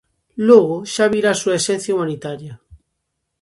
Logo 0.47 0.77
xa 0.93 1.05
virá 1.13 1.29
a 1.33 1.39
súa 1.41 1.55
axencia 1.59 1.95
humanitaria. 1.95 2.53